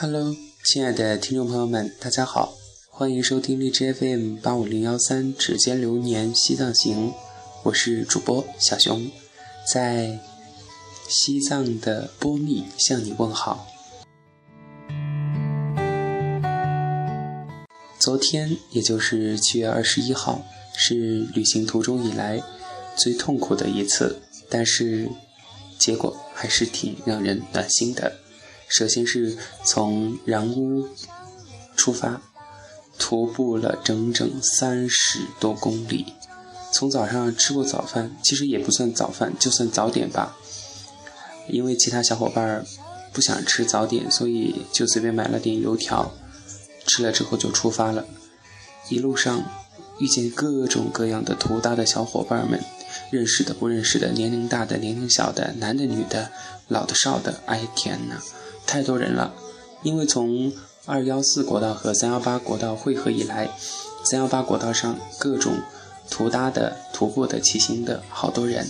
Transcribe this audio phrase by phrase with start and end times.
[0.00, 0.32] Hello，
[0.62, 2.54] 亲爱的听众朋友们，大家好，
[2.88, 7.08] 欢迎收听荔枝 FM 八五零幺三《指尖流年西藏行》，
[7.64, 9.10] 我是主播小熊，
[9.74, 10.20] 在
[11.08, 13.66] 西藏的波密向你问好。
[17.98, 20.46] 昨天，也就是七月二十一号，
[20.76, 22.40] 是旅行途中以来
[22.96, 25.10] 最痛苦的一次，但是
[25.76, 28.12] 结果还是挺让人暖心的。
[28.68, 30.86] 首先是从然乌
[31.74, 32.20] 出发，
[32.98, 36.14] 徒步了整整三十多公里。
[36.70, 40.36] 从早上吃过早饭，其实也不算早饭，就算早点吧。
[41.48, 42.64] 因为其他小伙伴
[43.12, 46.12] 不想吃早点，所以就随便买了点油条，
[46.86, 48.04] 吃了之后就出发了。
[48.90, 49.42] 一路上
[49.98, 52.62] 遇见各种各样的图搭的小伙伴们，
[53.10, 56.30] 认识的、不认识的，年龄大的、年龄小的，男的、女的，
[56.68, 57.40] 老的、少的。
[57.46, 58.22] 哎天哪！
[58.68, 59.32] 太多人了，
[59.82, 60.52] 因为从
[60.84, 63.48] 二幺四国道和三幺八国道汇合以来，
[64.04, 65.54] 三幺八国道上各种
[66.10, 68.68] 徒搭的、徒步的、骑行的好多人，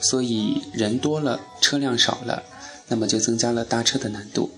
[0.00, 2.42] 所以人多了，车辆少了，
[2.88, 4.50] 那么就增加了搭车的难度。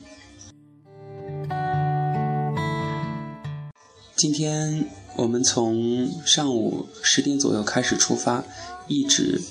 [4.16, 8.42] 今天我们从上午十点左右开始出发，
[8.88, 9.42] 一直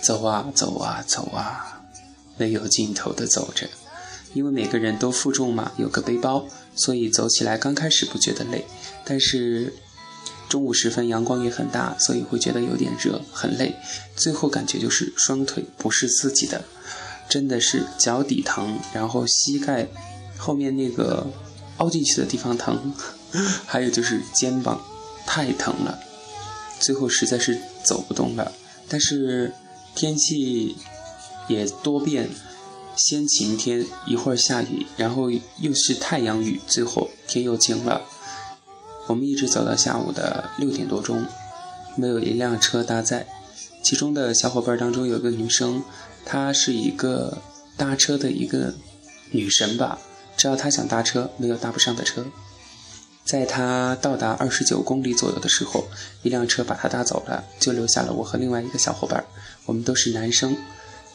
[0.00, 1.82] 走啊走啊走啊，
[2.36, 3.66] 没有尽头的走着。
[4.34, 8.66] 因为每个人都负重嘛，有个背包，所以走起来刚开始不觉得累，
[9.04, 9.72] 但是
[10.48, 13.74] 中午时分阳光也很大，所以会觉得有点热，很累。
[14.16, 16.62] 最后感觉就是双腿不是自己的，
[17.28, 19.88] 真的是脚底疼，然后膝盖
[20.36, 21.26] 后面那个
[21.78, 22.92] 凹进去的地方疼，
[23.66, 24.82] 还有就是肩膀
[25.24, 25.98] 太疼了，
[26.80, 28.52] 最后实在是走不动了。
[28.88, 29.52] 但是
[29.94, 30.76] 天气
[31.48, 32.28] 也多变。
[32.96, 38.02] 先晴天，一会儿下雨，然后又是太阳雨，最后天又晴了。
[39.06, 41.26] 我们一直走到下午的六点多钟，
[41.96, 43.26] 没有一辆车搭载。
[43.82, 45.82] 其中的小伙伴当中有个女生，
[46.24, 47.36] 她是一个
[47.76, 48.72] 搭车的一个
[49.32, 49.98] 女神吧。
[50.36, 52.24] 只要她想搭车，没有搭不上的车。
[53.24, 55.84] 在她到达二十九公里左右的时候，
[56.22, 59.24] 一辆车把她搭走了，就留下了我和另外一个小伙伴。
[59.66, 60.56] 我们都是男生，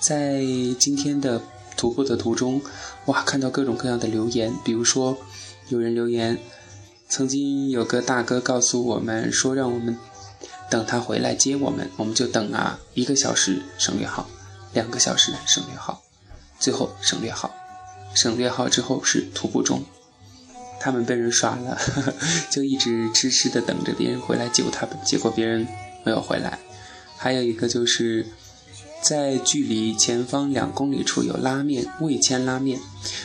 [0.02, 0.44] 在
[0.78, 1.42] 今天的。
[1.80, 2.62] 徒步的途中，
[3.06, 5.18] 哇，看到各种各样的留言，比如说，
[5.70, 6.38] 有人留言，
[7.08, 9.98] 曾经有个大哥告诉我们说，让我们
[10.70, 14.28] 等他回来接我们，我们就等啊，一个小时省略号，
[14.74, 16.04] 两个小时省略号，
[16.60, 17.50] 最后省略号，
[18.14, 19.82] 省略号之后是徒步中，
[20.82, 21.78] 他们被人耍了，
[22.52, 25.66] 就一直痴痴的等着别人回来救他们，结果别人
[26.04, 26.60] 没有回来，
[27.16, 28.28] 还有一个就是。
[29.02, 32.80] 在距离前方两公里处有拉面，味千拉面。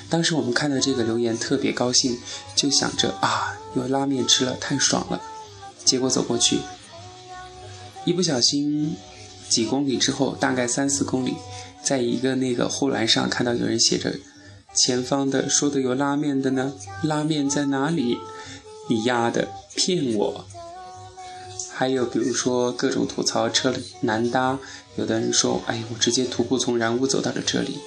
[0.09, 2.19] 当时我们看到这个留言特别高兴，
[2.55, 5.21] 就想着啊，有拉面吃了，太爽了。
[5.85, 6.61] 结果走过去，
[8.05, 8.97] 一不小心，
[9.49, 11.35] 几公里之后，大概三四公里，
[11.83, 14.15] 在一个那个护栏上看到有人写着
[14.75, 18.17] “前方的说的有拉面的呢，拉面在哪里？
[18.89, 20.47] 你丫的骗我！”
[21.77, 24.57] 还有比如说各种吐槽车里难搭，
[24.95, 27.81] 有的人说：“哎，我直接徒步从然乌走到了这里。”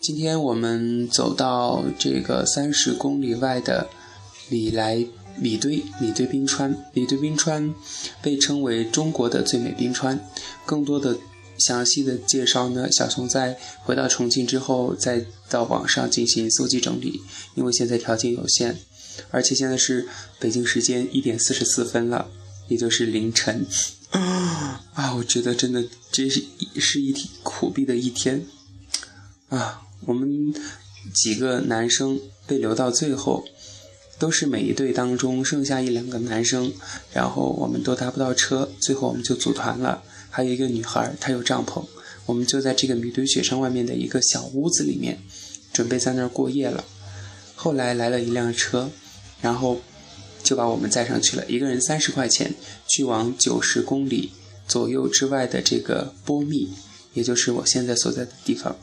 [0.00, 3.86] 今天我们走到这个三十公里外的
[4.48, 5.06] 米莱
[5.38, 7.72] 米堆米堆冰川，米堆冰川
[8.20, 10.18] 被称为中国的最美冰川，
[10.66, 11.16] 更多的。
[11.58, 17.20] 详细的介绍呢，小熊在回到重庆之后，再到网上进行搜集整理。
[17.54, 18.78] 因为现在条件有限，
[19.30, 22.30] 而且现在是北京时间一点四十四分了，
[22.68, 23.66] 也就是凌晨。
[24.10, 26.44] 啊，我觉得真的这是
[26.76, 28.46] 是一天苦逼的一天。
[29.48, 30.52] 啊，我们
[31.12, 33.44] 几个男生被留到最后，
[34.18, 36.72] 都是每一队当中剩下一两个男生，
[37.12, 40.02] 然后我们都搭不到车，最后我们就组团了。
[40.34, 41.86] 还有一个女孩，她有帐篷，
[42.26, 45.20] 我们就在这个米堆雪山外面的一个小屋子里面，
[45.72, 46.84] 准备在那儿过夜了。
[47.54, 48.90] 后来来了一辆车，
[49.40, 49.80] 然后
[50.42, 52.52] 就把我们载上去了，一个人三十块钱，
[52.88, 54.32] 去往九十公里
[54.66, 56.68] 左右之外的这个波密，
[57.12, 58.76] 也就是我现在所在的地方。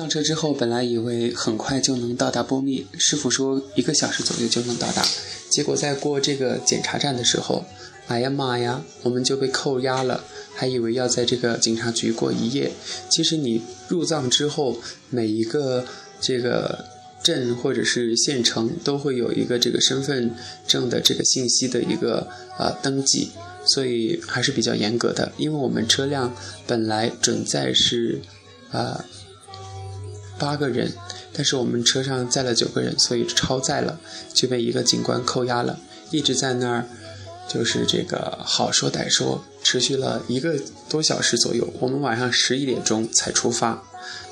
[0.00, 5.06] 上车之后，本来以为很快就能到达波密，师傅说一个小时左右就能到达。
[5.50, 7.66] 结果在过这个检查站的时候，
[8.06, 10.24] 哎呀妈呀，我们就被扣押了，
[10.54, 12.72] 还以为要在这个警察局过一夜。
[13.10, 14.78] 其实你入藏之后，
[15.10, 15.84] 每一个
[16.18, 16.86] 这个
[17.22, 20.34] 镇或者是县城都会有一个这个身份
[20.66, 22.26] 证的这个信息的一个
[22.58, 23.28] 呃登记，
[23.66, 25.30] 所以还是比较严格的。
[25.36, 26.34] 因为我们车辆
[26.66, 28.22] 本来准载是
[28.70, 29.04] 啊
[30.40, 30.92] 八个人，
[31.34, 34.00] 但是我们车上载了九个人，所以超载了，
[34.32, 35.78] 就被一个警官扣押了，
[36.10, 36.88] 一直在那儿
[37.46, 40.58] 就是这个好说歹说，持续了一个
[40.88, 41.70] 多小时左右。
[41.80, 43.82] 我们晚上十一点钟才出发。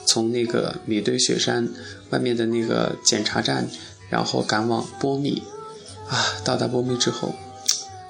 [0.06, 1.68] 从那个米堆雪山
[2.08, 3.68] 外面的那个检查站，
[4.08, 5.42] 然后赶往波密，
[6.08, 7.34] 啊，到达波密之后，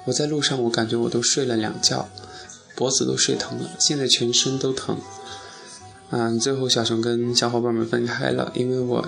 [0.05, 2.07] 我在路上我感觉我都睡了两觉，
[2.73, 4.97] 脖子都睡疼了，现在全身都疼。
[6.11, 9.07] 嗯，最后小熊跟小伙伴们分开了，因为我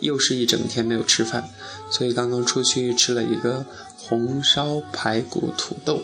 [0.00, 1.48] 又是一整天没有吃饭，
[1.90, 3.64] 所以刚刚出去吃了一个
[3.96, 6.02] 红烧排骨土豆，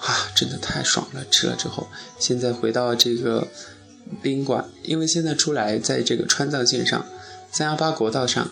[0.00, 1.24] 啊，真的太爽了！
[1.30, 1.86] 吃了之后，
[2.18, 3.48] 现在回到这个。
[4.22, 7.04] 宾馆，因为现在出来在这个川藏线上，
[7.50, 8.48] 三幺八国道上，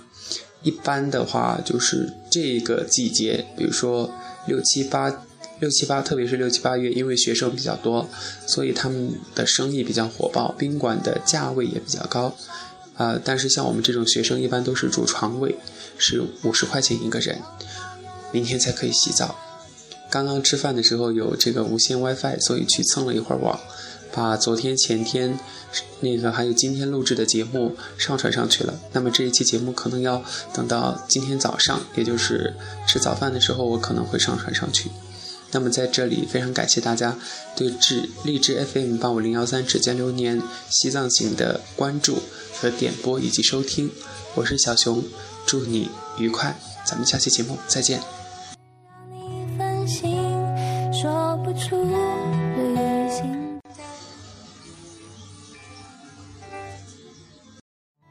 [0.64, 4.12] 一般的话就是这个季节，比如说
[4.48, 5.24] 六七八
[5.60, 8.08] 六七八，特别是六七八月，因为学生比较多，
[8.46, 12.36] 所以他们的生意比较火爆，宾馆的价位也比较高，
[12.96, 15.56] 啊，但是像我们这种学生，一般都是住床位，
[15.96, 17.38] 是五十块钱一个人，
[18.32, 19.36] 明天才可以洗澡。
[20.10, 23.58] 刚刚吃饭的时候有这个无线 WiFi，所以去蹭了一会儿网。
[24.16, 25.36] 把昨天、前天
[25.98, 28.78] 那个还有今天录制的节目上传上去了。
[28.92, 30.22] 那么这一期节目可能要
[30.52, 32.54] 等到今天早上，也就是
[32.86, 34.88] 吃早饭的时候，我可能会上传上去。
[35.54, 37.16] 那么在这里非常感谢大家
[37.54, 42.18] 对智荔枝 FM 八五零幺三指尖流年西藏行的关注
[42.52, 43.88] 和点播以及收听。
[44.34, 45.04] 我是小熊，
[45.46, 48.23] 祝你愉快，咱们下期节目再见。